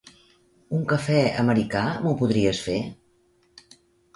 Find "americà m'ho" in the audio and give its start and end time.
1.43-2.15